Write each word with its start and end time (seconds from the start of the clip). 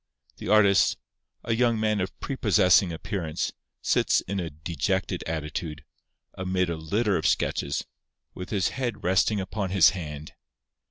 _The 0.37 0.47
artist, 0.49 0.97
a 1.43 1.53
young 1.53 1.79
man 1.79 2.01
of 2.01 2.19
prepossessing 2.19 2.91
appearance, 2.91 3.53
sits 3.83 4.21
in 4.21 4.39
a 4.39 4.49
dejected 4.49 5.23
attitude, 5.27 5.83
amid 6.33 6.71
a 6.71 6.75
litter 6.75 7.17
of 7.17 7.27
sketches, 7.27 7.85
with 8.33 8.49
his 8.49 8.69
head 8.69 9.03
resting 9.03 9.39
upon 9.39 9.69
his 9.69 9.91
hand. 9.91 10.33